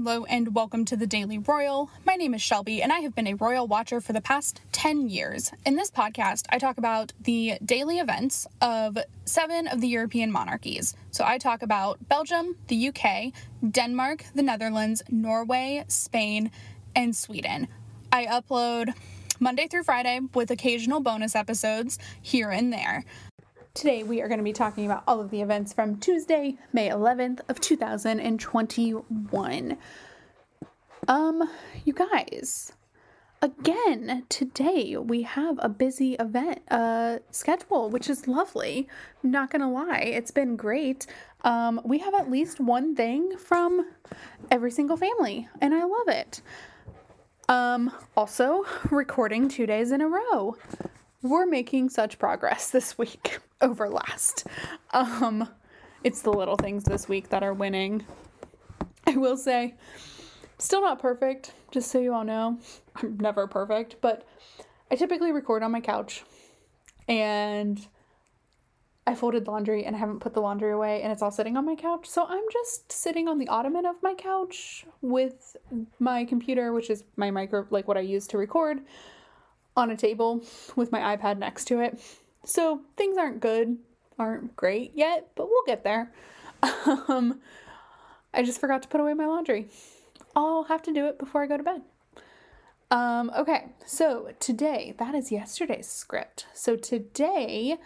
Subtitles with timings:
[0.00, 1.90] Hello and welcome to the Daily Royal.
[2.06, 5.08] My name is Shelby and I have been a royal watcher for the past 10
[5.08, 5.50] years.
[5.66, 10.94] In this podcast, I talk about the daily events of seven of the European monarchies.
[11.10, 13.32] So I talk about Belgium, the UK,
[13.68, 16.52] Denmark, the Netherlands, Norway, Spain,
[16.94, 17.66] and Sweden.
[18.12, 18.94] I upload
[19.40, 23.04] Monday through Friday with occasional bonus episodes here and there.
[23.74, 26.88] Today we are going to be talking about all of the events from Tuesday, May
[26.88, 29.78] 11th of 2021.
[31.06, 31.48] Um,
[31.84, 32.72] you guys,
[33.40, 38.88] again, today we have a busy event uh schedule, which is lovely.
[39.22, 41.06] not going to lie, it's been great.
[41.44, 43.86] Um, we have at least one thing from
[44.50, 46.42] every single family, and I love it.
[47.48, 50.56] Um, also recording 2 days in a row
[51.22, 54.46] we're making such progress this week over last.
[54.92, 55.48] Um,
[56.04, 58.04] it's the little things this week that are winning.
[59.06, 59.74] I will say,
[60.58, 62.58] still not perfect, just so you all know.
[62.96, 64.26] I'm never perfect, but
[64.90, 66.24] I typically record on my couch
[67.08, 67.86] and
[69.06, 71.64] I folded laundry and I haven't put the laundry away and it's all sitting on
[71.64, 72.06] my couch.
[72.06, 75.56] So I'm just sitting on the ottoman of my couch with
[75.98, 78.80] my computer, which is my micro, like what I use to record
[79.78, 80.44] on a table
[80.76, 82.00] with my iPad next to it.
[82.44, 83.78] So things aren't good,
[84.18, 86.12] aren't great yet, but we'll get there.
[87.08, 87.40] Um,
[88.34, 89.68] I just forgot to put away my laundry.
[90.36, 91.82] I'll have to do it before I go to bed.
[92.90, 96.46] Um, okay, so today, that is yesterday's script.
[96.54, 97.78] So today,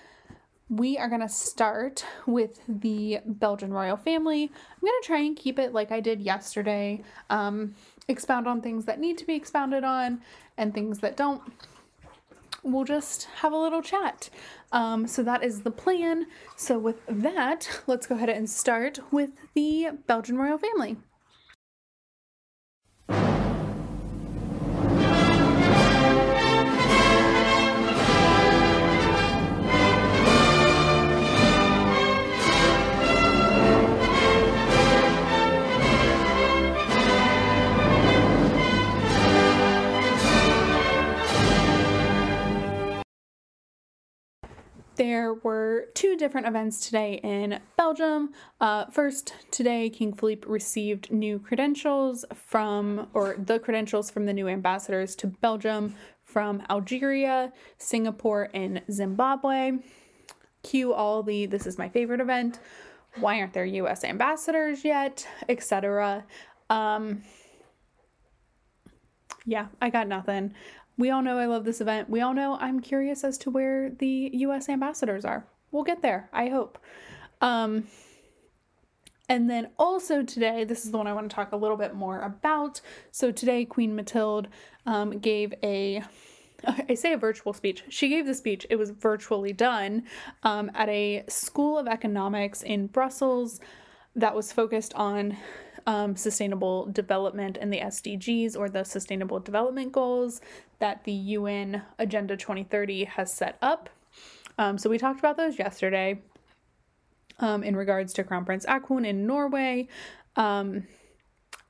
[0.68, 4.44] we are going to start with the Belgian royal family.
[4.44, 7.74] I'm going to try and keep it like I did yesterday, um,
[8.08, 10.22] expound on things that need to be expounded on
[10.56, 11.42] and things that don't
[12.62, 14.30] we'll just have a little chat.
[14.70, 16.26] Um, so that is the plan.
[16.56, 20.96] So with that, let's go ahead and start with the Belgian royal family.
[45.02, 48.32] There were two different events today in Belgium.
[48.60, 54.46] Uh, first, today, King Philippe received new credentials from, or the credentials from the new
[54.46, 59.72] ambassadors to Belgium from Algeria, Singapore, and Zimbabwe.
[60.62, 62.60] Cue all the, this is my favorite event.
[63.16, 65.26] Why aren't there US ambassadors yet?
[65.48, 66.24] Etc.
[66.70, 67.24] Um,
[69.46, 70.54] yeah, I got nothing.
[70.96, 72.10] We all know I love this event.
[72.10, 75.46] We all know I'm curious as to where the US ambassadors are.
[75.70, 76.78] We'll get there, I hope.
[77.40, 77.88] Um,
[79.28, 81.94] and then also today, this is the one I want to talk a little bit
[81.94, 82.80] more about.
[83.10, 84.48] So today, Queen Mathilde
[84.84, 86.02] um, gave a
[86.88, 87.84] I say a virtual speech.
[87.88, 88.66] She gave the speech.
[88.70, 90.04] It was virtually done
[90.42, 93.60] um, at a school of economics in Brussels
[94.14, 95.36] that was focused on
[95.86, 100.40] um, sustainable development and the SDGs or the Sustainable Development Goals
[100.78, 103.88] that the UN Agenda 2030 has set up.
[104.58, 106.20] Um, so we talked about those yesterday
[107.38, 109.88] um, in regards to Crown Prince Haakon in Norway.
[110.36, 110.86] Um,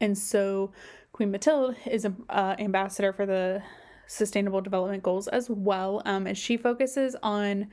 [0.01, 0.73] and so
[1.13, 3.63] Queen Mathilde is an uh, ambassador for the
[4.07, 6.03] Sustainable Development Goals as well.
[6.05, 7.69] Um, and she focuses on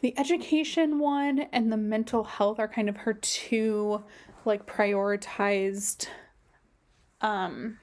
[0.00, 4.02] the education one and the mental health are kind of her two
[4.46, 6.06] like prioritized
[7.20, 7.78] um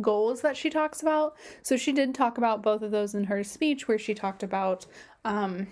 [0.00, 1.36] goals that she talks about.
[1.62, 4.86] So she did talk about both of those in her speech where she talked about
[5.24, 5.68] um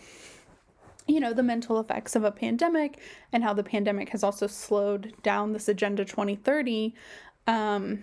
[1.07, 2.99] you know the mental effects of a pandemic
[3.33, 6.95] and how the pandemic has also slowed down this agenda 2030
[7.47, 8.03] um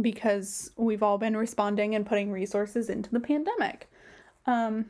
[0.00, 3.90] because we've all been responding and putting resources into the pandemic.
[4.46, 4.86] Um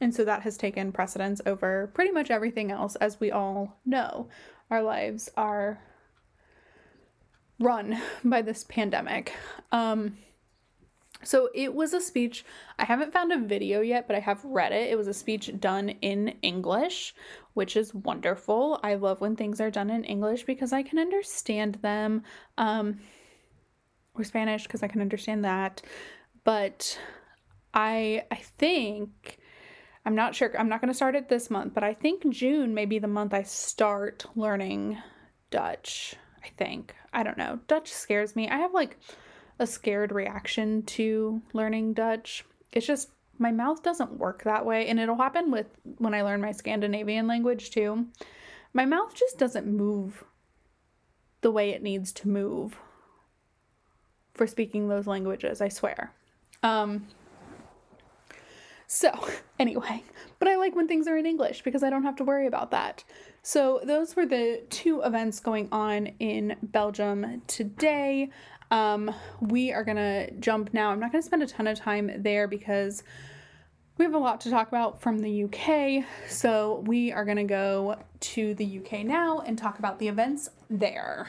[0.00, 4.28] and so that has taken precedence over pretty much everything else, as we all know.
[4.70, 5.80] Our lives are
[7.58, 9.32] run by this pandemic.
[9.72, 10.18] Um,
[11.22, 12.44] so it was a speech.
[12.78, 14.90] I haven't found a video yet, but I have read it.
[14.90, 17.14] It was a speech done in English,
[17.54, 18.78] which is wonderful.
[18.82, 22.22] I love when things are done in English because I can understand them.
[22.58, 23.00] Um,
[24.18, 25.82] or Spanish because I can understand that.
[26.44, 26.98] But
[27.74, 29.38] I I think
[30.06, 30.52] I'm not sure.
[30.56, 33.08] I'm not going to start it this month, but I think June may be the
[33.08, 34.98] month I start learning
[35.50, 36.14] Dutch.
[36.44, 36.94] I think.
[37.12, 37.58] I don't know.
[37.66, 38.48] Dutch scares me.
[38.48, 38.98] I have like
[39.58, 42.44] a scared reaction to learning Dutch.
[42.72, 45.66] It's just my mouth doesn't work that way and it'll happen with
[45.98, 48.06] when I learn my Scandinavian language too.
[48.72, 50.22] My mouth just doesn't move
[51.40, 52.78] the way it needs to move
[54.34, 56.12] for speaking those languages, I swear.
[56.62, 57.06] Um,
[58.86, 59.10] so,
[59.58, 60.02] anyway,
[60.38, 62.70] but I like when things are in English because I don't have to worry about
[62.70, 63.04] that.
[63.42, 68.30] So, those were the two events going on in Belgium today.
[68.70, 70.90] Um, we are going to jump now.
[70.90, 73.04] I'm not going to spend a ton of time there because
[73.98, 76.04] we have a lot to talk about from the UK.
[76.28, 80.48] So, we are going to go to the UK now and talk about the events
[80.68, 81.28] there.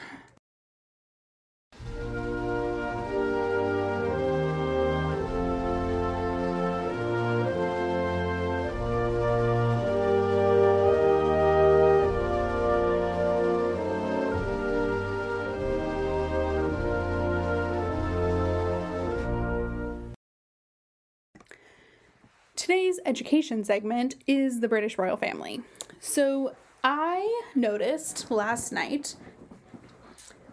[22.68, 25.62] Today's education segment is the British royal family.
[26.00, 26.54] So
[26.84, 29.16] I noticed last night,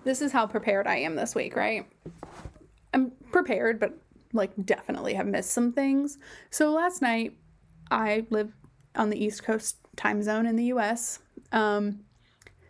[0.05, 1.85] this is how prepared I am this week, right?
[2.93, 3.97] I'm prepared, but
[4.31, 6.17] like definitely have missed some things.
[6.51, 7.35] So last night,
[7.91, 8.53] I live
[8.95, 11.19] on the East Coast time zone in the US.
[11.51, 12.05] Um,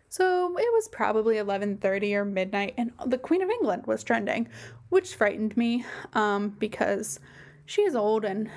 [0.09, 4.47] so it was probably 11:30 or midnight and the Queen of England was trending,
[4.89, 7.19] which frightened me um, because
[7.67, 8.49] she is old and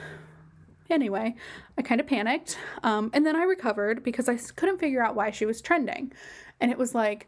[0.90, 1.34] Anyway,
[1.76, 2.58] I kind of panicked.
[2.82, 6.12] Um, and then I recovered because I couldn't figure out why she was trending.
[6.60, 7.26] And it was like,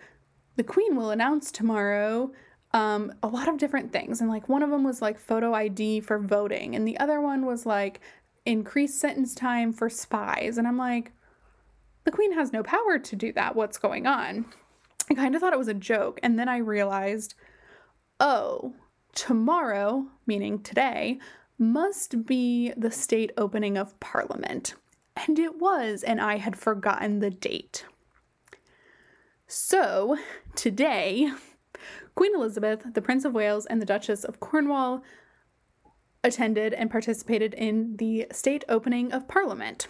[0.57, 2.33] the queen will announce tomorrow
[2.73, 4.21] um, a lot of different things.
[4.21, 7.47] And like one of them was like photo ID for voting, and the other one
[7.47, 8.01] was like
[8.47, 10.59] increased sentence time for spies.
[10.59, 11.13] And I'm like,
[12.05, 13.57] the queen has no power to do that.
[13.57, 14.47] What's going on?
[15.11, 16.21] I kind of thought it was a joke.
[16.23, 17.35] And then I realized,
[18.21, 18.75] oh,
[19.15, 21.19] tomorrow, meaning today,
[21.61, 24.75] must be the state opening of Parliament.
[25.27, 27.85] And it was, and I had forgotten the date.
[29.47, 30.17] So,
[30.55, 31.31] today,
[32.15, 35.03] Queen Elizabeth, the Prince of Wales, and the Duchess of Cornwall
[36.23, 39.87] attended and participated in the state opening of Parliament.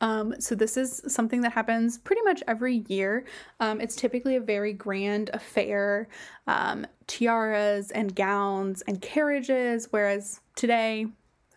[0.00, 3.24] Um, so this is something that happens pretty much every year.
[3.60, 6.08] Um, it's typically a very grand affair,
[6.46, 11.06] um, tiaras and gowns and carriages, whereas today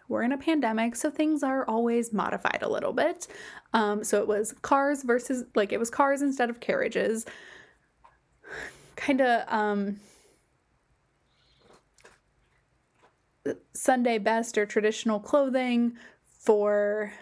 [0.08, 3.28] we're in a pandemic, so things are always modified a little bit.
[3.74, 7.26] Um, so it was cars versus like it was cars instead of carriages.
[8.96, 10.00] Kind of um,
[13.74, 15.94] Sunday best or traditional clothing
[16.26, 17.14] for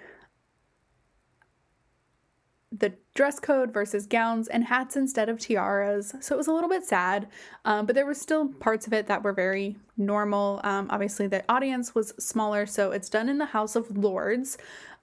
[2.72, 6.14] the dress code versus gowns and hats instead of tiaras.
[6.20, 7.28] So it was a little bit sad,
[7.64, 10.60] um, but there were still parts of it that were very normal.
[10.64, 14.58] Um, obviously, the audience was smaller, so it's done in the House of Lords.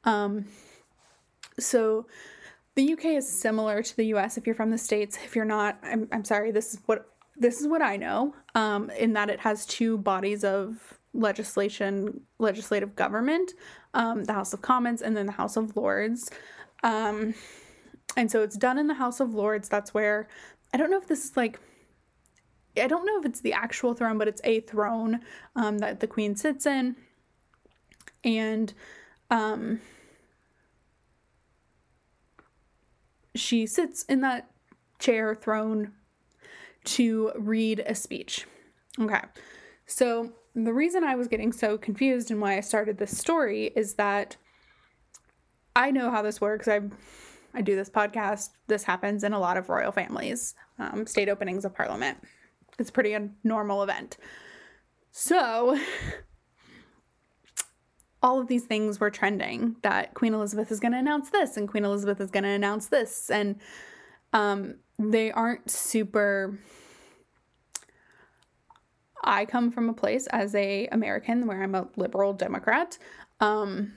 [0.04, 0.44] Um,
[1.58, 2.06] so
[2.74, 5.18] the UK is similar to the US if you're from the States.
[5.24, 8.90] If you're not, I'm, I'm sorry, this is what this is what I know, um,
[8.90, 13.52] in that it has two bodies of legislation, legislative government,
[13.94, 16.30] um, the House of Commons and then the House of Lords.
[16.84, 17.34] Um,
[18.16, 19.68] and so it's done in the House of Lords.
[19.68, 20.28] That's where
[20.72, 21.58] I don't know if this is like
[22.76, 25.20] I don't know if it's the actual throne, but it's a throne
[25.56, 26.96] um, that the queen sits in.
[28.24, 28.72] And
[29.30, 29.80] um,
[33.34, 34.50] she sits in that
[34.98, 35.92] chair throne
[36.84, 38.46] to read a speech.
[39.00, 39.20] Okay.
[39.86, 43.94] So the reason I was getting so confused and why I started this story is
[43.94, 44.36] that
[45.76, 46.68] I know how this works.
[46.68, 46.80] I
[47.54, 48.50] I do this podcast.
[48.66, 52.18] This happens in a lot of royal families, um, state openings of parliament.
[52.78, 54.16] It's pretty a normal event.
[55.12, 55.78] So,
[58.22, 61.68] all of these things were trending that Queen Elizabeth is going to announce this and
[61.68, 63.30] Queen Elizabeth is going to announce this.
[63.30, 63.60] And
[64.32, 66.58] um, they aren't super.
[69.22, 72.98] I come from a place as a American where I'm a liberal Democrat.
[73.40, 73.92] Um,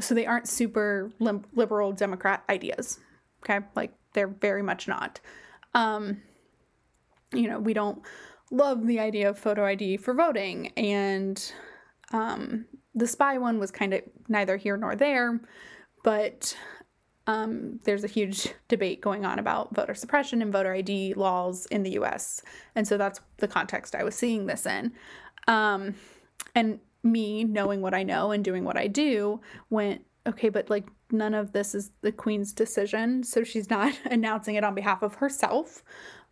[0.00, 2.98] so they aren't super liberal Democrat ideas.
[3.44, 3.64] Okay.
[3.74, 5.20] Like they're very much not.
[5.74, 6.22] Um,
[7.32, 8.02] you know, we don't
[8.50, 10.68] love the idea of photo ID for voting.
[10.76, 11.52] And
[12.12, 15.40] um, the spy one was kind of neither here nor there.
[16.02, 16.56] But
[17.26, 21.82] um, there's a huge debate going on about voter suppression and voter ID laws in
[21.82, 22.42] the US.
[22.74, 24.92] And so that's the context I was seeing this in.
[25.46, 25.94] Um,
[26.54, 29.40] and me knowing what I know and doing what I do
[29.70, 33.22] went, okay, but like none of this is the queen's decision.
[33.22, 35.82] So she's not announcing it on behalf of herself.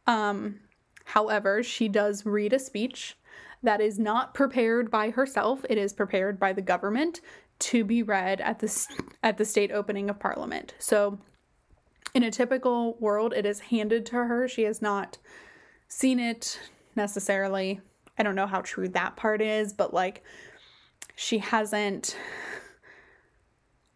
[0.06, 0.60] Um,
[1.04, 3.16] however, she does read a speech
[3.62, 7.20] that is not prepared by herself, it is prepared by the government
[7.58, 8.87] to be read at the,
[9.25, 10.75] at the state opening of parliament.
[10.78, 11.18] So
[12.14, 14.46] in a typical world, it is handed to her.
[14.46, 15.18] She has not
[15.88, 16.60] seen it
[16.94, 17.80] necessarily.
[18.18, 20.22] I don't know how true that part is, but like
[21.20, 22.16] she hasn't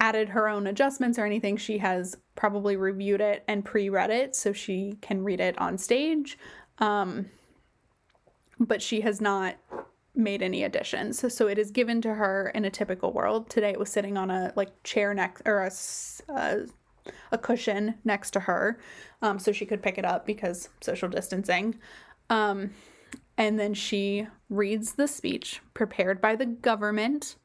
[0.00, 1.56] added her own adjustments or anything.
[1.56, 5.78] She has probably reviewed it and pre read it so she can read it on
[5.78, 6.36] stage.
[6.78, 7.26] Um,
[8.58, 9.54] but she has not
[10.16, 11.32] made any additions.
[11.32, 13.48] So it is given to her in a typical world.
[13.48, 15.70] Today it was sitting on a like chair next or a,
[16.28, 16.66] a,
[17.30, 18.80] a cushion next to her
[19.22, 21.78] um, so she could pick it up because social distancing.
[22.30, 22.72] Um,
[23.36, 27.36] and then she reads the speech prepared by the government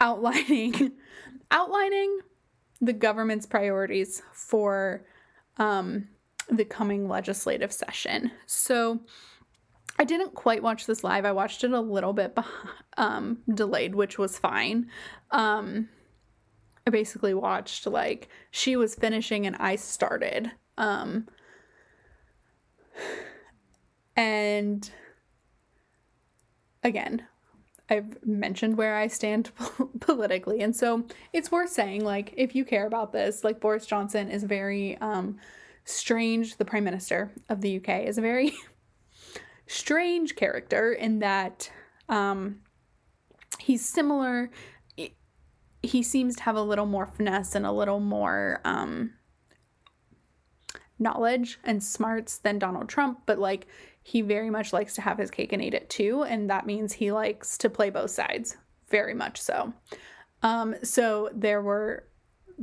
[0.00, 0.92] outlining
[1.50, 2.20] outlining
[2.80, 5.04] the government's priorities for
[5.58, 6.08] um,
[6.48, 8.30] the coming legislative session.
[8.46, 9.00] So
[9.98, 11.26] I didn't quite watch this live.
[11.26, 12.36] I watched it a little bit
[12.96, 14.88] um, delayed, which was fine.
[15.30, 15.88] Um,
[16.86, 20.50] I basically watched like she was finishing and I started.
[20.78, 21.28] Um,
[24.20, 24.90] and
[26.82, 27.26] again,
[27.88, 29.50] I've mentioned where I stand
[30.00, 30.60] politically.
[30.60, 34.44] And so it's worth saying, like, if you care about this, like, Boris Johnson is
[34.44, 35.38] very um,
[35.86, 36.58] strange.
[36.58, 38.52] The Prime Minister of the UK is a very
[39.66, 41.72] strange character in that
[42.10, 42.60] um,
[43.58, 44.50] he's similar.
[45.82, 49.14] He seems to have a little more finesse and a little more um,
[51.00, 53.66] knowledge and smarts than Donald Trump, but like
[54.02, 56.22] he very much likes to have his cake and eat it too.
[56.22, 58.56] And that means he likes to play both sides,
[58.88, 59.72] very much so.
[60.42, 62.04] Um, so there were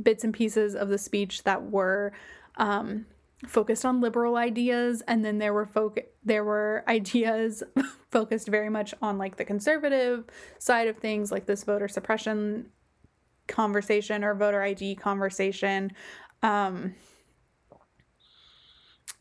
[0.02, 2.12] bits and pieces of the speech that were
[2.56, 3.06] um,
[3.46, 7.62] focused on liberal ideas, and then there were folk there were ideas
[8.10, 10.24] focused very much on like the conservative
[10.58, 12.70] side of things, like this voter suppression
[13.46, 15.92] conversation or voter ID conversation.
[16.42, 16.94] Um,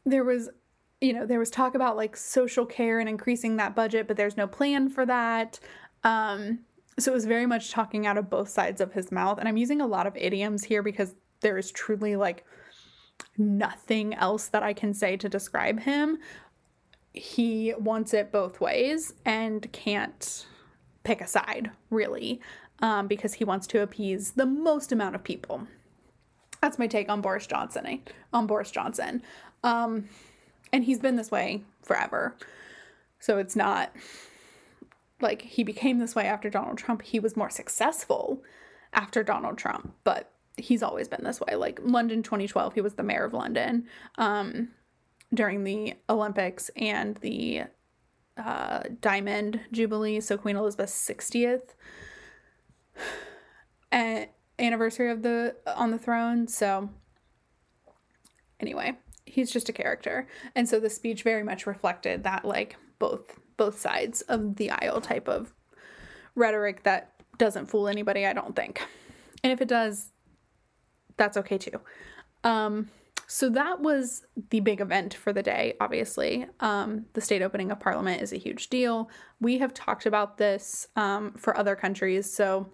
[0.05, 0.49] there was
[1.01, 4.37] you know, there was talk about like social care and increasing that budget, but there's
[4.37, 5.59] no plan for that.
[6.03, 6.59] Um,
[6.99, 9.37] so it was very much talking out of both sides of his mouth.
[9.37, 12.43] And I'm using a lot of idioms here because there is truly like
[13.37, 16.17] nothing else that I can say to describe him.
[17.13, 20.45] He wants it both ways and can't
[21.03, 22.41] pick a side, really,
[22.79, 25.67] um, because he wants to appease the most amount of people.
[26.61, 28.01] That's my take on Boris Johnson.
[28.33, 29.21] On Boris Johnson.
[29.63, 30.09] Um,
[30.71, 32.35] and he's been this way forever.
[33.19, 33.91] So it's not
[35.21, 37.01] like he became this way after Donald Trump.
[37.01, 38.43] He was more successful
[38.93, 41.55] after Donald Trump, but he's always been this way.
[41.55, 44.69] Like London 2012, he was the mayor of London um,
[45.33, 47.63] during the Olympics and the
[48.37, 51.73] uh, Diamond Jubilee, so Queen Elizabeth's 60th
[54.59, 56.47] anniversary of the on the throne.
[56.47, 56.89] So
[58.59, 58.97] anyway,
[59.27, 60.27] he's just a character.
[60.55, 65.01] And so the speech very much reflected that like both both sides of the aisle
[65.01, 65.53] type of
[66.35, 68.81] rhetoric that doesn't fool anybody, I don't think.
[69.43, 70.11] And if it does,
[71.17, 71.79] that's okay too.
[72.43, 72.89] Um,
[73.27, 76.47] so that was the big event for the day, obviously.
[76.61, 79.09] Um, the state opening of parliament is a huge deal.
[79.41, 82.31] We have talked about this um, for other countries.
[82.31, 82.69] So,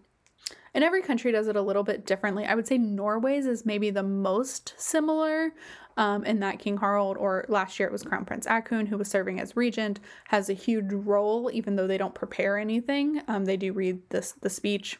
[0.74, 2.46] and every country does it a little bit differently.
[2.46, 5.54] I would say Norway's is maybe the most similar
[5.98, 9.08] um, in that King Harald, or last year it was Crown Prince Haakon, who was
[9.08, 13.22] serving as regent, has a huge role, even though they don't prepare anything.
[13.28, 14.98] Um, they do read this the speech.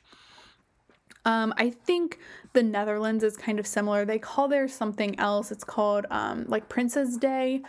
[1.26, 2.20] Um, I think
[2.52, 4.06] the Netherlands is kind of similar.
[4.06, 5.52] They call there something else.
[5.52, 7.62] It's called um, like Prince's Day,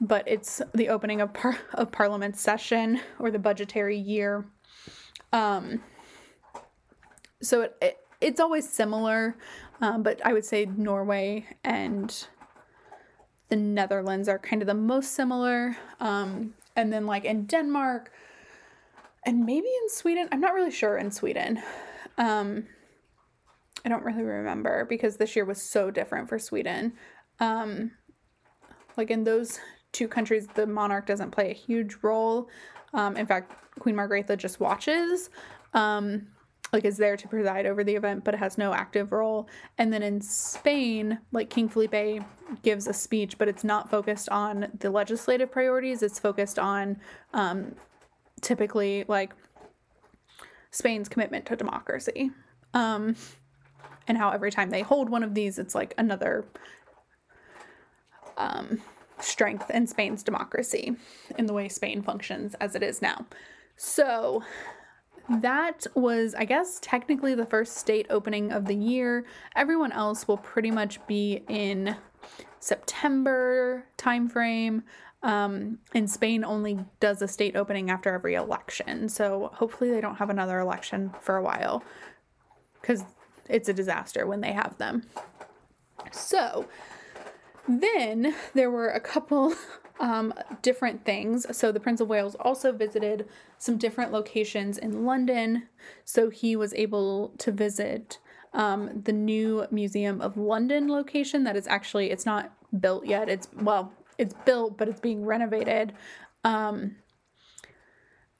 [0.00, 4.46] but it's the opening of par- of Parliament session or the budgetary year.
[5.32, 5.82] Um,
[7.42, 9.36] so it, it it's always similar,
[9.80, 12.26] um, but I would say Norway and
[13.48, 15.76] the Netherlands are kind of the most similar.
[16.00, 18.12] Um, and then, like in Denmark
[19.24, 21.62] and maybe in Sweden, I'm not really sure in Sweden.
[22.16, 22.66] Um,
[23.84, 26.94] I don't really remember because this year was so different for Sweden.
[27.40, 27.92] Um,
[28.96, 29.60] like in those
[29.92, 32.48] two countries, the monarch doesn't play a huge role.
[32.94, 35.30] Um, in fact, Queen Margrethe just watches.
[35.74, 36.26] Um,
[36.72, 39.48] like is there to preside over the event but it has no active role.
[39.78, 42.24] And then in spain like king felipe
[42.62, 46.02] gives a speech but it's not focused on the legislative priorities.
[46.02, 46.98] It's focused on
[47.32, 47.74] um,
[48.40, 49.32] typically like
[50.70, 52.30] spain's commitment to democracy.
[52.74, 53.16] Um,
[54.06, 56.44] and how every time they hold one of these it's like another
[58.36, 58.80] um,
[59.20, 60.96] strength in spain's democracy
[61.36, 63.26] in the way spain functions as it is now.
[63.76, 64.42] So
[65.28, 69.24] that was, I guess, technically the first state opening of the year.
[69.54, 71.96] Everyone else will pretty much be in
[72.60, 74.82] September timeframe.
[75.22, 79.08] Um, and Spain only does a state opening after every election.
[79.08, 81.82] So hopefully they don't have another election for a while
[82.80, 83.02] because
[83.48, 85.02] it's a disaster when they have them.
[86.12, 86.68] So
[87.66, 89.54] then there were a couple
[90.00, 91.46] um, different things.
[91.56, 93.28] So the Prince of Wales also visited
[93.58, 95.68] some different locations in London.
[96.04, 98.18] So he was able to visit
[98.54, 103.28] um, the new Museum of London location that is actually, it's not built yet.
[103.28, 105.92] It's, well, it's built, but it's being renovated.
[106.44, 106.96] Um,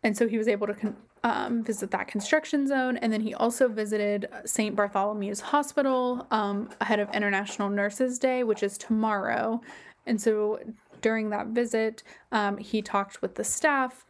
[0.03, 2.97] and so he was able to con- um, visit that construction zone.
[2.97, 4.77] And then he also visited St.
[4.77, 9.61] Bartholomew's Hospital um, ahead of International Nurses Day, which is tomorrow.
[10.07, 10.59] And so
[11.01, 12.03] during that visit,
[12.33, 14.05] um, he talked with the staff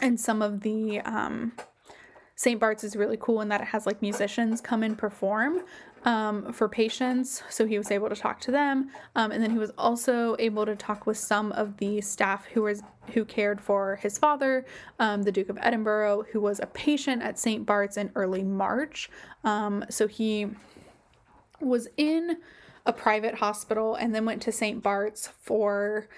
[0.00, 1.00] and some of the.
[1.00, 1.52] Um,
[2.36, 2.58] St.
[2.58, 5.60] Bart's is really cool in that it has like musicians come and perform
[6.04, 7.42] um, for patients.
[7.48, 10.66] So he was able to talk to them, um, and then he was also able
[10.66, 12.82] to talk with some of the staff who was
[13.12, 14.64] who cared for his father,
[14.98, 17.66] um, the Duke of Edinburgh, who was a patient at St.
[17.66, 19.10] Bart's in early March.
[19.44, 20.48] Um, so he
[21.60, 22.38] was in
[22.86, 24.82] a private hospital and then went to St.
[24.82, 26.08] Bart's for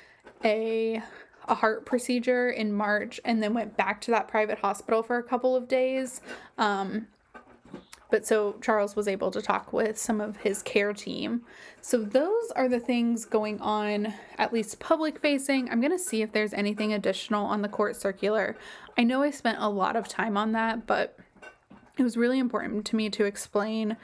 [0.44, 1.02] a
[1.49, 5.23] a heart procedure in March and then went back to that private hospital for a
[5.23, 6.20] couple of days.
[6.58, 7.06] Um,
[8.11, 11.42] but so Charles was able to talk with some of his care team.
[11.80, 15.70] So those are the things going on, at least public facing.
[15.70, 18.56] I'm going to see if there's anything additional on the court circular.
[18.96, 21.18] I know I spent a lot of time on that, but
[21.99, 23.96] it was really important to me to explain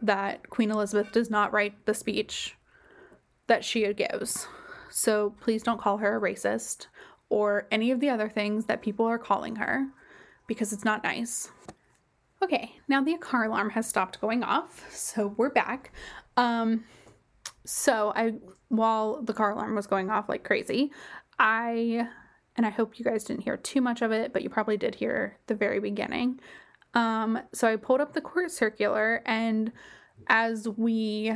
[0.00, 2.56] that Queen Elizabeth does not write the speech
[3.46, 4.46] that she gives.
[4.90, 6.86] So please don't call her a racist
[7.28, 9.86] or any of the other things that people are calling her
[10.46, 11.50] because it's not nice.
[12.42, 15.92] Okay, now the car alarm has stopped going off, so we're back.
[16.36, 16.84] Um,
[17.64, 18.34] so I,
[18.68, 20.92] while the car alarm was going off like crazy,
[21.38, 22.06] I,
[22.56, 24.94] and I hope you guys didn't hear too much of it, but you probably did
[24.94, 26.38] hear the very beginning.
[26.94, 29.72] Um, so I pulled up the court circular, and
[30.28, 31.34] as we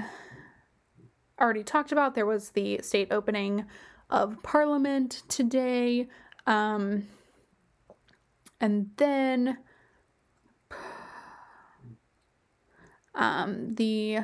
[1.40, 3.64] already talked about, there was the state opening
[4.10, 6.08] of Parliament today.
[6.46, 7.08] Um,
[8.60, 9.58] and then
[13.14, 14.20] um, the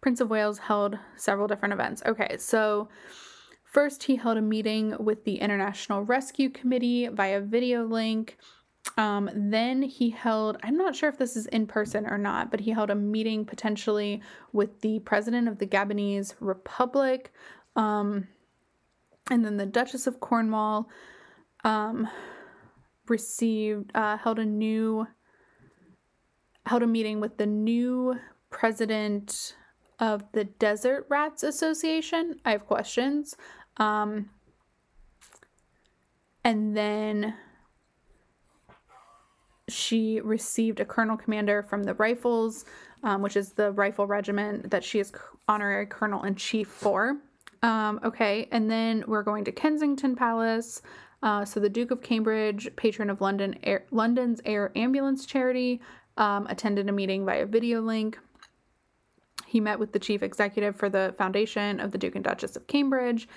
[0.00, 2.02] Prince of Wales held several different events.
[2.06, 2.88] Okay, so
[3.64, 8.36] first he held a meeting with the International Rescue Committee via video link.
[8.96, 12.60] Um, then he held, I'm not sure if this is in person or not, but
[12.60, 17.32] he held a meeting potentially with the president of the Gabonese Republic.
[17.76, 18.28] Um,
[19.30, 20.88] and then the Duchess of Cornwall
[21.64, 22.08] um,
[23.08, 25.06] received, uh, held a new
[26.66, 28.18] held a meeting with the new
[28.48, 29.54] president
[29.98, 32.40] of the Desert Rats Association.
[32.44, 33.36] I have questions.
[33.76, 34.30] Um,
[36.42, 37.34] and then
[39.68, 42.64] she received a colonel commander from the Rifles,
[43.02, 45.12] um, which is the rifle regiment that she is
[45.48, 47.16] honorary colonel in chief for.
[47.62, 50.82] Um, okay, and then we're going to Kensington Palace.
[51.22, 55.80] Uh, so the Duke of Cambridge, patron of London Air, London's Air Ambulance Charity,
[56.18, 58.18] um, attended a meeting via video link.
[59.46, 62.66] He met with the chief executive for the foundation of the Duke and Duchess of
[62.66, 63.28] Cambridge,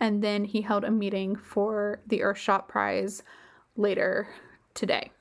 [0.00, 3.22] and then he held a meeting for the Earthshot Prize
[3.76, 4.28] later
[4.74, 5.12] today.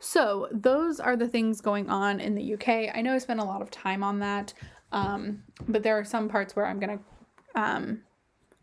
[0.00, 2.94] So, those are the things going on in the UK.
[2.94, 4.54] I know I spent a lot of time on that,
[4.92, 8.02] um, but there are some parts where I'm going to, um,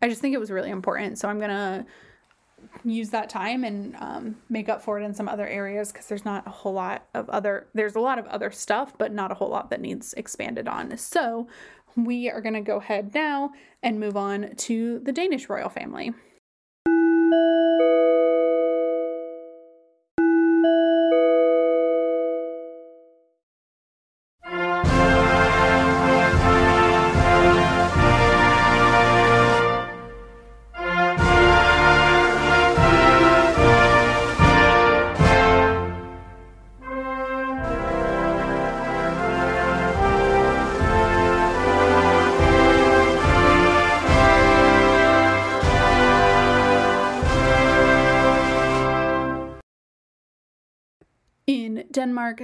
[0.00, 1.18] I just think it was really important.
[1.18, 1.86] So, I'm going to
[2.84, 6.24] use that time and um, make up for it in some other areas because there's
[6.24, 9.34] not a whole lot of other there's a lot of other stuff but not a
[9.34, 11.46] whole lot that needs expanded on so
[11.96, 13.50] we are going to go ahead now
[13.82, 16.12] and move on to the danish royal family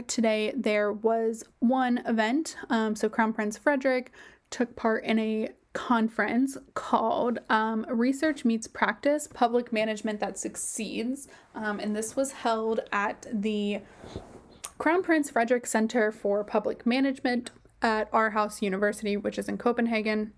[0.08, 2.56] Today, there was one event.
[2.70, 4.12] Um, so, Crown Prince Frederik
[4.50, 11.28] took part in a conference called um, Research Meets Practice Public Management That Succeeds.
[11.54, 13.80] Um, and this was held at the
[14.78, 20.32] Crown Prince Frederik Center for Public Management at Aarhus University, which is in Copenhagen.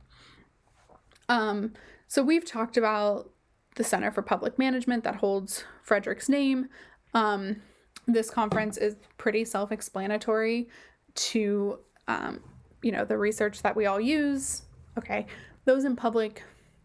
[1.29, 1.73] Um,
[2.07, 3.31] so we've talked about
[3.77, 6.69] the Center for Public Management that holds Frederik's name.
[7.13, 7.63] Um,
[8.07, 10.69] this conference is pretty self explanatory
[11.15, 12.41] to, um,
[12.83, 14.63] you know, the research that we all use.
[14.99, 15.27] Okay,
[15.65, 16.43] those in public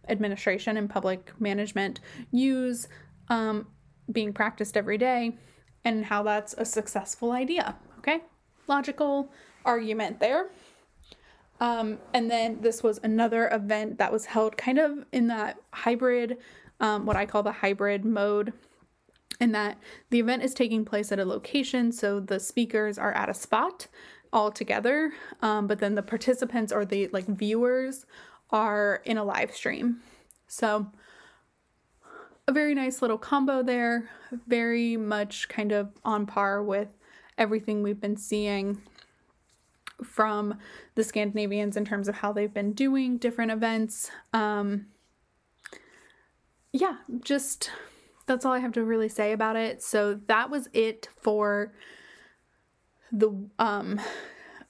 [0.07, 1.99] administration and public management
[2.31, 2.87] use
[3.29, 3.67] um,
[4.11, 5.37] being practiced every day
[5.85, 7.75] and how that's a successful idea.
[7.99, 8.21] Okay,
[8.67, 9.31] logical
[9.65, 10.49] argument there.
[11.59, 16.37] Um, and then this was another event that was held kind of in that hybrid,
[16.79, 18.53] um, what I call the hybrid mode,
[19.39, 19.77] in that
[20.09, 23.87] the event is taking place at a location, so the speakers are at a spot
[24.31, 28.05] all together, um, but then the participants or the like viewers
[28.51, 30.01] are in a live stream.
[30.47, 30.87] So
[32.47, 34.09] a very nice little combo there,
[34.47, 36.89] very much kind of on par with
[37.37, 38.81] everything we've been seeing
[40.03, 40.55] from
[40.95, 44.09] the Scandinavians in terms of how they've been doing different events.
[44.33, 44.87] Um,
[46.71, 47.71] yeah, just
[48.33, 49.81] that's all I have to really say about it.
[49.81, 51.73] So that was it for
[53.11, 53.99] the um,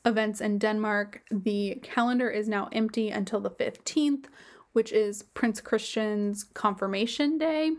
[0.05, 1.21] events in Denmark.
[1.29, 4.25] The calendar is now empty until the 15th,
[4.73, 7.71] which is Prince Christian's confirmation day.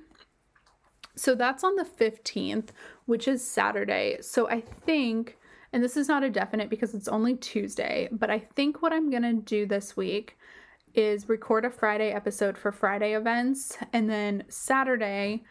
[1.16, 2.68] So that's on the 15th,
[3.06, 4.18] which is Saturday.
[4.20, 5.36] So I think
[5.72, 9.10] and this is not a definite because it's only Tuesday, but I think what I'm
[9.10, 10.36] going to do this week
[10.94, 15.44] is record a Friday episode for Friday events and then Saturday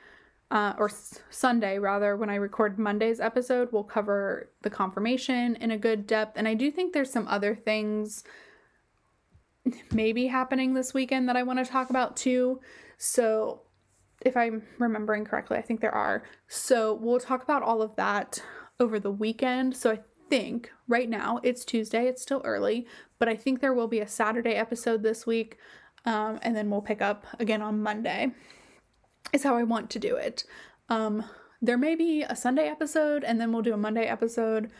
[0.52, 5.72] uh, or s- Sunday rather when I record Monday's episode we'll cover the confirmation in
[5.72, 8.24] a good depth and I do think there's some other things
[9.92, 12.60] maybe happening this weekend that I want to talk about too.
[12.98, 13.62] So
[14.22, 16.24] if I'm remembering correctly, I think there are.
[16.48, 18.42] So we'll talk about all of that
[18.80, 19.76] over the weekend.
[19.76, 23.88] So I think right now it's Tuesday, it's still early, but I think there will
[23.88, 25.58] be a Saturday episode this week.
[26.06, 28.32] Um, and then we'll pick up again on Monday,
[29.34, 30.44] is how I want to do it.
[30.90, 31.24] Um,
[31.62, 34.72] there may be a Sunday episode and then we'll do a Monday episode.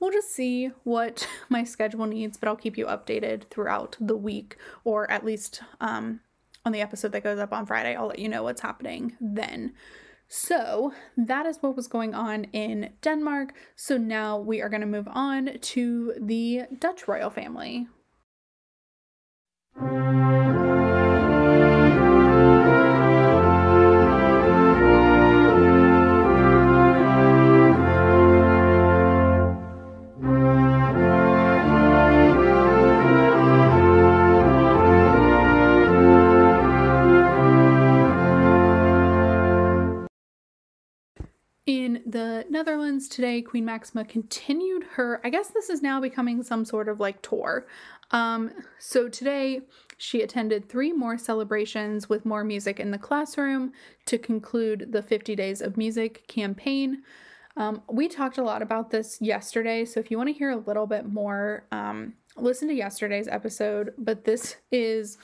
[0.00, 4.56] We'll just see what my schedule needs, but I'll keep you updated throughout the week
[4.84, 6.20] or at least um,
[6.64, 7.94] on the episode that goes up on Friday.
[7.94, 9.74] I'll let you know what's happening then.
[10.34, 13.52] So that is what was going on in Denmark.
[13.76, 17.86] So now we are going to move on to the Dutch royal family.
[43.02, 47.00] Netherlands today, Queen Maxima continued her, I guess this is now becoming some sort of
[47.00, 47.66] like tour.
[48.12, 49.62] Um, so today
[49.98, 53.72] she attended three more celebrations with more music in the classroom
[54.06, 57.02] to conclude the 50 Days of Music campaign.
[57.56, 60.56] Um, we talked a lot about this yesterday, so if you want to hear a
[60.56, 63.94] little bit more, um, listen to yesterday's episode.
[63.98, 65.18] But this is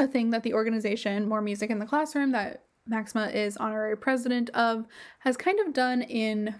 [0.00, 4.50] a thing that the organization More Music in the Classroom that Maxima is honorary president
[4.50, 4.86] of,
[5.20, 6.56] has kind of done in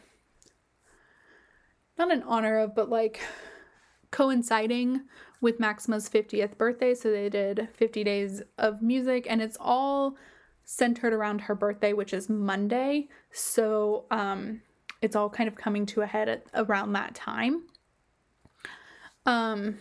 [1.98, 3.20] not in honor of, but like
[4.10, 5.02] coinciding
[5.40, 6.94] with Maxima's 50th birthday.
[6.94, 10.16] So they did 50 days of music, and it's all
[10.64, 13.08] centered around her birthday, which is Monday.
[13.32, 14.62] So um,
[15.00, 17.64] it's all kind of coming to a head at around that time.
[19.26, 19.78] Um,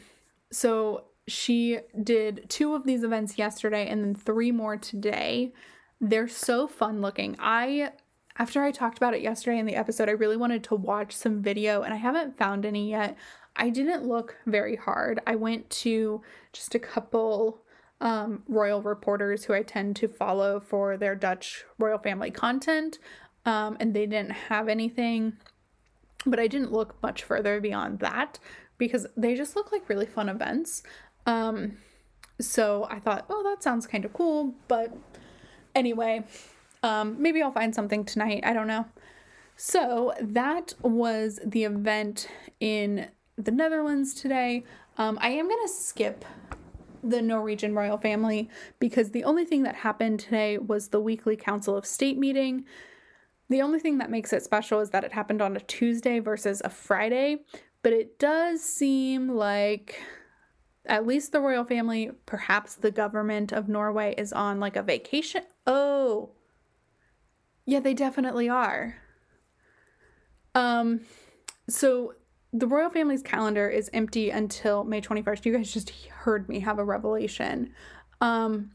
[0.52, 5.54] so she did two of these events yesterday and then three more today.
[6.00, 7.36] They're so fun looking.
[7.40, 7.92] I
[8.38, 11.42] after I talked about it yesterday in the episode, I really wanted to watch some
[11.42, 13.18] video and I haven't found any yet.
[13.56, 15.20] I didn't look very hard.
[15.28, 16.22] I went to
[16.54, 17.62] just a couple
[18.00, 22.98] um, royal reporters who I tend to follow for their Dutch royal family content,
[23.46, 25.34] um, and they didn't have anything.
[26.26, 28.40] But I didn't look much further beyond that
[28.78, 30.82] because they just look like really fun events.
[31.26, 31.78] Um,
[32.40, 34.96] so I thought, oh, that sounds kind of cool, but
[35.74, 36.24] Anyway,
[36.84, 38.42] um, maybe I'll find something tonight.
[38.44, 38.86] I don't know.
[39.56, 42.28] So that was the event
[42.60, 44.64] in the Netherlands today.
[44.98, 46.26] Um, I am going to skip
[47.04, 51.76] the Norwegian royal family because the only thing that happened today was the weekly Council
[51.76, 52.66] of State meeting.
[53.50, 56.62] The only thing that makes it special is that it happened on a Tuesday versus
[56.64, 57.38] a Friday,
[57.84, 60.02] but it does seem like
[60.86, 65.44] at least the royal family, perhaps the government of Norway is on like a vacation.
[65.68, 66.32] Oh.
[67.66, 68.96] Yeah, they definitely are.
[70.56, 71.02] Um
[71.70, 72.16] so
[72.54, 75.46] the royal family's calendar is empty until May 21st.
[75.46, 77.74] You guys just heard me have a revelation.
[78.20, 78.72] Um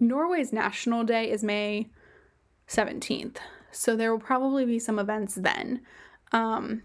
[0.00, 1.90] Norway's national day is May
[2.68, 3.36] 17th.
[3.70, 5.80] So there will probably be some events then.
[6.32, 6.82] Um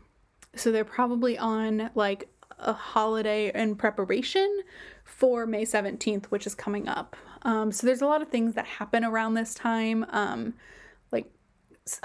[0.56, 4.62] so they're probably on like a holiday in preparation
[5.20, 7.18] for May 17th, which is coming up.
[7.42, 10.06] Um, so there's a lot of things that happen around this time.
[10.12, 10.54] Um,
[11.12, 11.30] like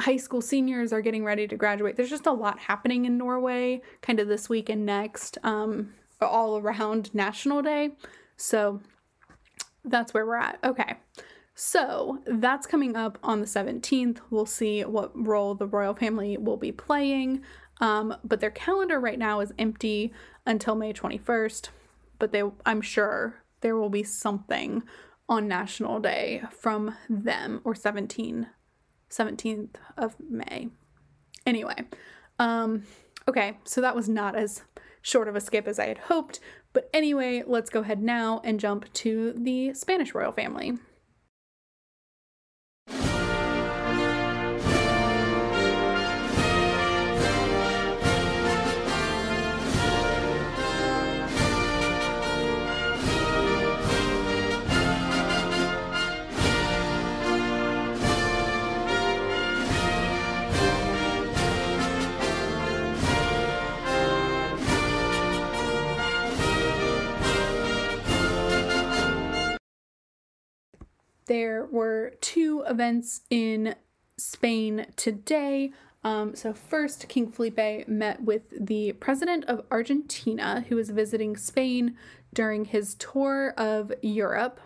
[0.00, 1.94] high school seniors are getting ready to graduate.
[1.94, 6.58] There's just a lot happening in Norway, kind of this week and next, um, all
[6.58, 7.90] around National Day.
[8.36, 8.80] So
[9.84, 10.58] that's where we're at.
[10.64, 10.96] Okay.
[11.54, 14.18] So that's coming up on the 17th.
[14.30, 17.42] We'll see what role the royal family will be playing.
[17.80, 20.12] Um, but their calendar right now is empty
[20.44, 21.68] until May 21st.
[22.24, 24.82] But they, I'm sure there will be something
[25.28, 28.46] on National Day from them or 17,
[29.10, 30.70] 17th of May.
[31.44, 31.84] Anyway,
[32.38, 32.84] um,
[33.28, 34.62] okay, so that was not as
[35.02, 36.40] short of a skip as I had hoped.
[36.72, 40.78] But anyway, let's go ahead now and jump to the Spanish royal family.
[71.26, 73.74] There were two events in
[74.18, 75.72] Spain today.
[76.02, 81.96] Um, so, first, King Felipe met with the president of Argentina, who was visiting Spain
[82.34, 84.60] during his tour of Europe.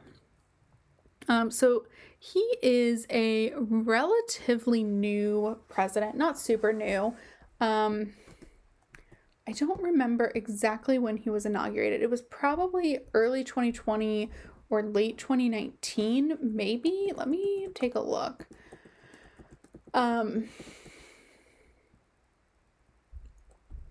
[1.28, 1.84] Um, so,
[2.18, 7.14] he is a relatively new president, not super new.
[7.60, 8.14] Um,
[9.46, 12.02] I don't remember exactly when he was inaugurated.
[12.02, 14.30] It was probably early 2020
[14.70, 17.12] or late 2019, maybe.
[17.14, 18.46] Let me take a look.
[19.94, 20.48] Um,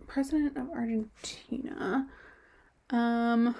[0.08, 2.08] President of Argentina.
[2.90, 3.56] Um,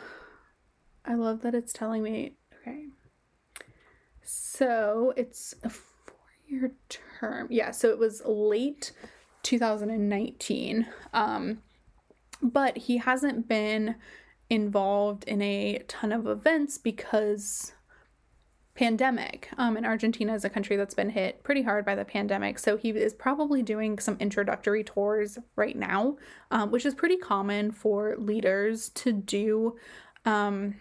[1.06, 2.36] I love that it's telling me.
[2.62, 2.86] Okay.
[4.22, 6.16] So it's a four
[6.48, 7.48] year term.
[7.50, 8.92] Yeah, so it was late
[9.44, 10.88] 2019.
[11.14, 11.62] Um,
[12.42, 13.96] but he hasn't been
[14.50, 17.74] involved in a ton of events because
[18.76, 19.50] pandemic.
[19.58, 22.60] Um, and argentina is a country that's been hit pretty hard by the pandemic.
[22.60, 26.18] So he is probably doing some introductory tours right now
[26.52, 29.76] um, which is pretty common for leaders to do.
[30.26, 30.76] Um,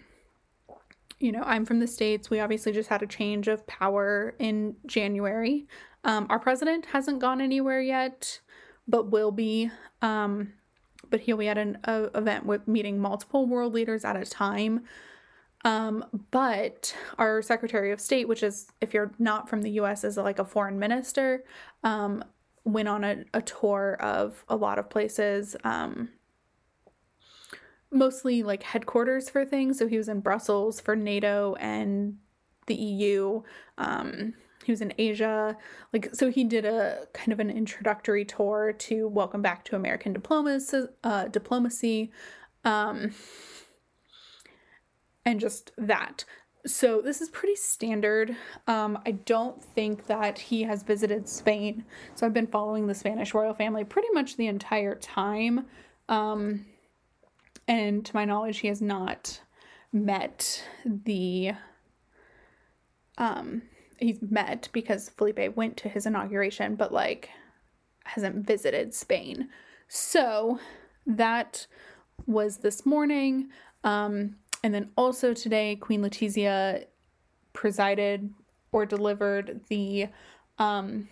[1.18, 2.29] you know i'm from the states.
[2.29, 5.66] We obviously just had a change of power in january.
[6.05, 8.40] Um, our president hasn't gone anywhere yet
[8.88, 9.70] but will be.
[10.02, 10.52] Um,
[11.11, 14.85] but he'll be at an event with meeting multiple world leaders at a time.
[15.64, 20.16] Um, but our Secretary of State, which is if you're not from the U.S., is
[20.16, 21.45] like a foreign minister,
[21.83, 22.25] um,
[22.64, 25.57] went on a, a tour of a lot of places.
[25.64, 26.11] Um,
[27.90, 29.79] mostly like headquarters for things.
[29.79, 32.19] So he was in Brussels for NATO and
[32.66, 33.42] the EU.
[33.79, 34.35] Um,
[34.66, 35.57] he was in Asia.
[35.92, 40.12] Like, so he did a kind of an introductory tour to Welcome Back to American
[40.12, 42.11] Diplomacy, uh, diplomacy
[42.64, 43.14] um,
[45.24, 46.24] and just that.
[46.66, 48.35] So this is pretty standard.
[48.66, 51.85] Um, I don't think that he has visited Spain.
[52.16, 55.66] So I've been following the Spanish royal family pretty much the entire time.
[56.09, 56.66] Um,
[57.68, 59.40] and to my knowledge, he has not
[59.92, 61.52] met the
[63.18, 63.62] um
[63.99, 67.31] he's met because Felipe went to his inauguration, but like
[68.05, 69.49] hasn't visited Spain.
[69.89, 70.59] So
[71.07, 71.67] that
[72.27, 73.49] was this morning.
[73.85, 76.87] Um, and then also today, Queen Letizia
[77.53, 78.31] presided
[78.73, 80.09] or delivered the
[80.59, 81.09] um,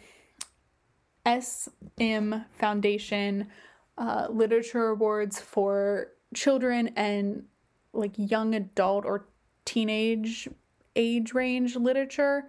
[1.26, 3.48] SM Foundation
[3.96, 7.44] uh, Literature Awards for children and
[7.92, 9.28] like young adult or
[9.64, 10.48] teenage
[10.96, 12.44] age range literature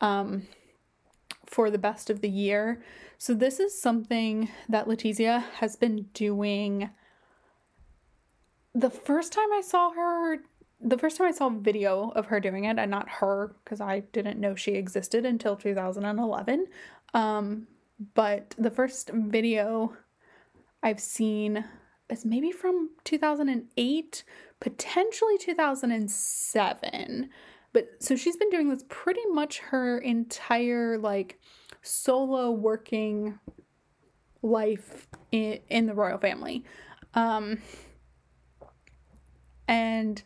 [0.00, 0.46] um,
[1.46, 2.82] for the best of the year.
[3.18, 6.90] So, this is something that Letizia has been doing.
[8.74, 10.38] The first time I saw her,
[10.80, 13.80] the first time I saw a video of her doing it, and not her, because
[13.80, 16.66] I didn't know she existed until 2011.
[17.14, 17.66] Um,
[18.14, 19.96] but the first video
[20.82, 21.64] I've seen
[22.08, 24.24] is maybe from 2008,
[24.60, 27.30] potentially 2007.
[27.72, 31.38] But so she's been doing this pretty much her entire like
[31.82, 33.38] solo working
[34.42, 36.64] life in, in the royal family.
[37.14, 37.58] Um,
[39.66, 40.22] and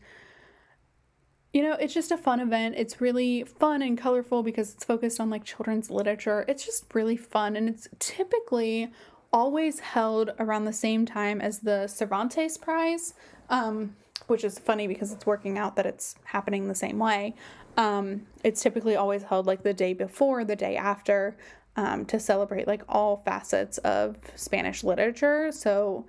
[1.52, 2.76] you know, it's just a fun event.
[2.78, 6.46] It's really fun and colorful because it's focused on like children's literature.
[6.48, 8.90] It's just really fun and it's typically
[9.32, 13.14] always held around the same time as the Cervantes Prize,
[13.48, 17.34] um, which is funny because it's working out that it's happening the same way.
[17.76, 21.36] Um, it's typically always held like the day before, the day after,
[21.76, 25.50] um, to celebrate like all facets of Spanish literature.
[25.52, 26.06] So,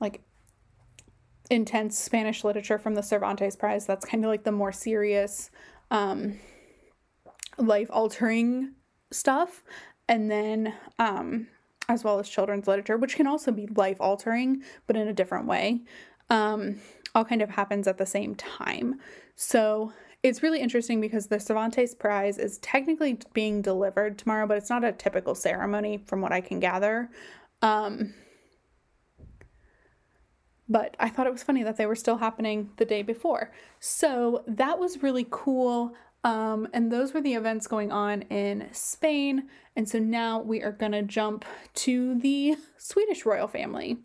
[0.00, 0.22] like
[1.50, 3.86] intense Spanish literature from the Cervantes Prize.
[3.86, 5.50] That's kind of like the more serious,
[5.90, 6.38] um,
[7.56, 8.74] life altering
[9.10, 9.64] stuff.
[10.08, 11.48] And then, um,
[11.88, 15.46] as well as children's literature, which can also be life altering, but in a different
[15.46, 15.80] way,
[16.30, 16.76] um,
[17.18, 19.00] all kind of happens at the same time.
[19.34, 24.70] So it's really interesting because the Cervantes Prize is technically being delivered tomorrow, but it's
[24.70, 27.10] not a typical ceremony from what I can gather.
[27.60, 28.14] Um,
[30.68, 33.50] but I thought it was funny that they were still happening the day before.
[33.80, 35.94] So that was really cool.
[36.22, 39.48] Um, and those were the events going on in Spain.
[39.74, 43.98] And so now we are going to jump to the Swedish royal family.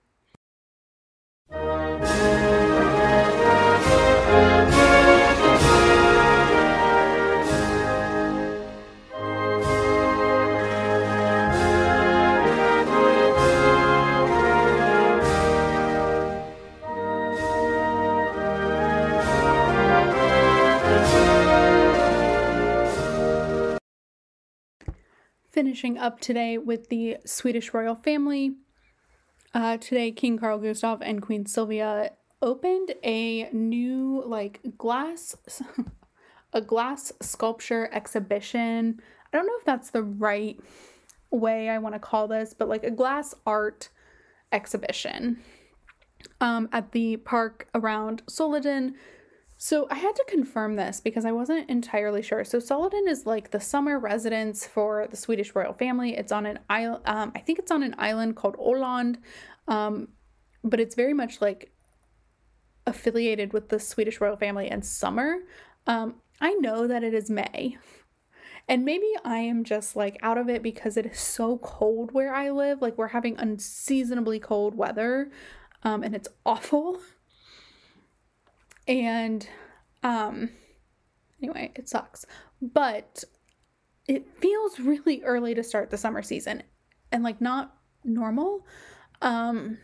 [25.63, 28.53] Finishing up today with the Swedish royal family.
[29.53, 35.37] Uh, today, King Carl Gustaf and Queen Sylvia opened a new like glass,
[36.53, 38.99] a glass sculpture exhibition.
[39.31, 40.59] I don't know if that's the right
[41.31, 43.87] way I want to call this, but like a glass art
[44.51, 45.39] exhibition
[46.41, 48.95] um, at the park around Solliden
[49.63, 52.43] so I had to confirm this because I wasn't entirely sure.
[52.43, 56.17] So Solliden is like the summer residence for the Swedish royal family.
[56.17, 57.01] It's on an island.
[57.05, 59.19] Um, I think it's on an island called Öland,
[59.69, 60.09] um,
[60.65, 61.71] but it's very much like
[62.85, 65.37] affiliated with the Swedish royal family in summer.
[65.87, 67.77] Um, I know that it is May.
[68.67, 72.35] And maybe I am just like out of it because it is so cold where
[72.35, 72.81] I live.
[72.81, 75.31] Like we're having unseasonably cold weather
[75.83, 76.99] um, and it's awful.
[78.87, 79.47] And
[80.03, 80.49] um
[81.41, 82.25] anyway, it sucks.
[82.61, 83.23] But
[84.07, 86.63] it feels really early to start the summer season
[87.11, 88.65] and like not normal.
[89.21, 89.77] Um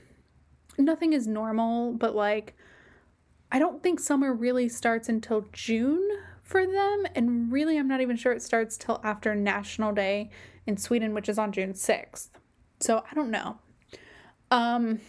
[0.77, 2.55] nothing is normal, but like
[3.51, 6.07] I don't think summer really starts until June
[6.43, 10.29] for them and really I'm not even sure it starts till after National Day
[10.65, 12.29] in Sweden which is on June 6th.
[12.79, 13.59] So I don't know.
[14.51, 14.99] Um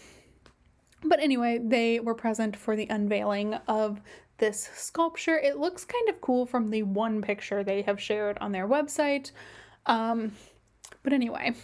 [1.02, 4.00] but anyway, they were present for the unveiling of
[4.38, 5.38] this sculpture.
[5.38, 9.32] It looks kind of cool from the one picture they have shared on their website.
[9.86, 10.32] Um,
[11.02, 11.54] but anyway,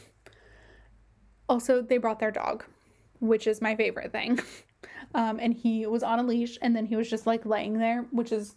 [1.49, 2.64] also, they brought their dog,
[3.20, 4.40] which is my favorite thing.
[5.14, 8.07] Um, and he was on a leash and then he was just like laying there,
[8.11, 8.55] which is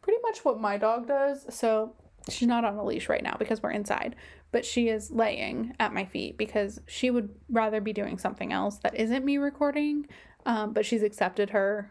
[0.00, 1.44] pretty much what my dog does.
[1.54, 1.94] So
[2.28, 4.16] she's not on a leash right now because we're inside,
[4.50, 8.78] but she is laying at my feet because she would rather be doing something else
[8.78, 10.06] that isn't me recording.
[10.46, 11.90] Um, but she's accepted her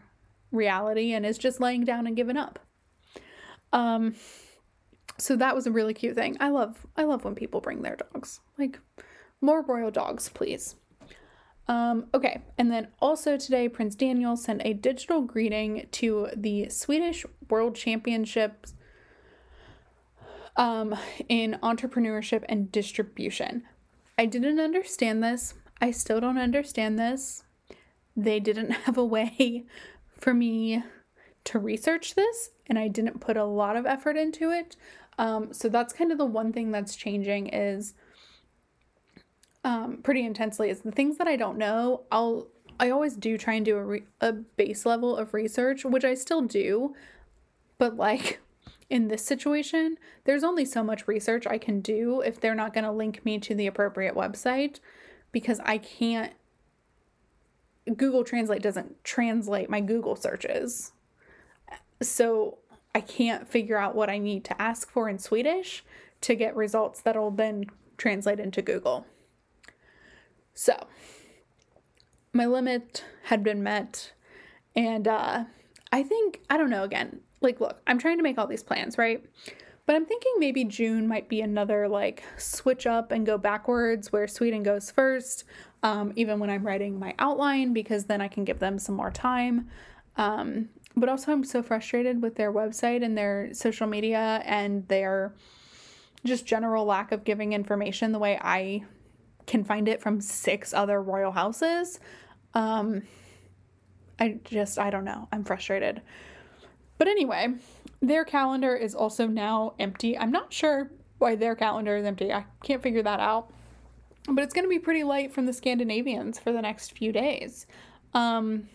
[0.50, 2.58] reality and is just laying down and giving up.
[3.72, 4.14] Um,
[5.18, 6.36] so that was a really cute thing.
[6.40, 8.40] I love I love when people bring their dogs.
[8.58, 8.80] Like
[9.40, 10.76] more royal dogs, please.
[11.68, 17.26] Um, okay, and then also today, Prince Daniel sent a digital greeting to the Swedish
[17.50, 18.74] World Championships
[20.58, 23.62] um, in entrepreneurship and distribution.
[24.18, 25.54] I didn't understand this.
[25.80, 27.44] I still don't understand this.
[28.16, 29.64] They didn't have a way
[30.18, 30.82] for me
[31.44, 34.76] to research this, and I didn't put a lot of effort into it.
[35.16, 37.94] Um, so that's kind of the one thing that's changing is
[39.64, 42.02] um, pretty intensely is the things that I don't know.
[42.12, 42.48] I'll
[42.80, 46.14] I always do try and do a, re- a base level of research, which I
[46.14, 46.94] still do,
[47.76, 48.40] but like
[48.90, 52.84] in this situation, there's only so much research I can do if they're not going
[52.84, 54.80] to link me to the appropriate website
[55.32, 56.32] because I can't.
[57.96, 60.92] Google Translate doesn't translate my Google searches.
[62.02, 62.58] So
[62.94, 65.84] I can't figure out what I need to ask for in Swedish
[66.20, 67.64] to get results that'll then
[67.96, 69.06] translate into Google.
[70.54, 70.86] So,
[72.32, 74.12] my limit had been met.
[74.74, 75.44] And uh,
[75.92, 78.98] I think, I don't know, again, like, look, I'm trying to make all these plans,
[78.98, 79.24] right?
[79.86, 84.28] But I'm thinking maybe June might be another like switch up and go backwards where
[84.28, 85.44] Sweden goes first,
[85.82, 89.10] um, even when I'm writing my outline, because then I can give them some more
[89.10, 89.68] time.
[90.16, 95.32] Um, but also, I'm so frustrated with their website and their social media and their
[96.24, 98.84] just general lack of giving information the way I
[99.46, 101.98] can find it from six other royal houses.
[102.52, 103.04] Um,
[104.18, 105.28] I just, I don't know.
[105.32, 106.02] I'm frustrated.
[106.98, 107.54] But anyway,
[108.00, 110.18] their calendar is also now empty.
[110.18, 112.32] I'm not sure why their calendar is empty.
[112.32, 113.52] I can't figure that out.
[114.28, 117.66] But it's going to be pretty light from the Scandinavians for the next few days.
[118.14, 118.68] Um,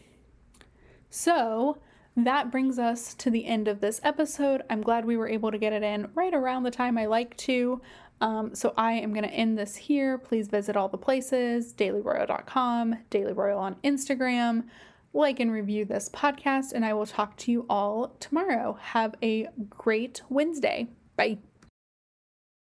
[1.09, 1.77] so
[2.15, 4.63] that brings us to the end of this episode.
[4.69, 7.35] I'm glad we were able to get it in right around the time I like
[7.37, 7.81] to.
[8.21, 10.17] Um, so I am going to end this here.
[10.17, 14.63] Please visit all the places dailyroyal.com, Daily Royal on Instagram
[15.13, 18.77] like and review this podcast, and I will talk to you all tomorrow.
[18.81, 20.89] Have a great Wednesday.
[21.15, 21.37] Bye.